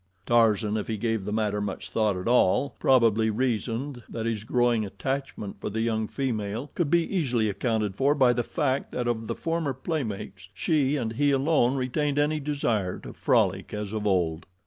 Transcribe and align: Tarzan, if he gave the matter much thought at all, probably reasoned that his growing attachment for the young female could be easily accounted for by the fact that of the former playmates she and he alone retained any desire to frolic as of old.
Tarzan, 0.25 0.77
if 0.77 0.87
he 0.87 0.97
gave 0.97 1.25
the 1.25 1.31
matter 1.31 1.61
much 1.61 1.91
thought 1.91 2.17
at 2.17 2.27
all, 2.27 2.71
probably 2.79 3.29
reasoned 3.29 4.01
that 4.09 4.25
his 4.25 4.43
growing 4.43 4.83
attachment 4.83 5.61
for 5.61 5.69
the 5.69 5.81
young 5.81 6.07
female 6.07 6.71
could 6.73 6.89
be 6.89 7.03
easily 7.03 7.47
accounted 7.47 7.95
for 7.95 8.15
by 8.15 8.33
the 8.33 8.41
fact 8.43 8.93
that 8.93 9.07
of 9.07 9.27
the 9.27 9.35
former 9.35 9.75
playmates 9.75 10.49
she 10.55 10.97
and 10.97 11.13
he 11.13 11.29
alone 11.29 11.75
retained 11.75 12.17
any 12.17 12.39
desire 12.39 12.97
to 12.97 13.13
frolic 13.13 13.75
as 13.75 13.93
of 13.93 14.07
old. 14.07 14.47